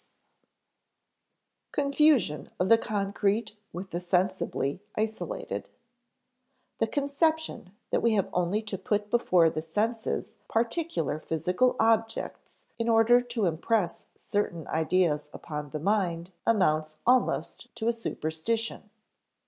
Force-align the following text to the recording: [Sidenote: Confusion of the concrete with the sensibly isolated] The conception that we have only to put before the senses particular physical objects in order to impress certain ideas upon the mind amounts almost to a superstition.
[Sidenote: 1.69 1.71
Confusion 1.91 2.49
of 2.59 2.69
the 2.69 2.77
concrete 2.79 3.55
with 3.71 3.91
the 3.91 3.99
sensibly 3.99 4.81
isolated] 4.95 5.69
The 6.79 6.87
conception 6.87 7.75
that 7.91 8.01
we 8.01 8.13
have 8.13 8.27
only 8.33 8.63
to 8.63 8.79
put 8.79 9.11
before 9.11 9.51
the 9.51 9.61
senses 9.61 10.33
particular 10.49 11.19
physical 11.19 11.75
objects 11.79 12.65
in 12.79 12.89
order 12.89 13.21
to 13.21 13.45
impress 13.45 14.07
certain 14.17 14.67
ideas 14.69 15.29
upon 15.33 15.69
the 15.69 15.77
mind 15.79 16.31
amounts 16.47 16.95
almost 17.05 17.67
to 17.75 17.87
a 17.87 17.93
superstition. 17.93 18.89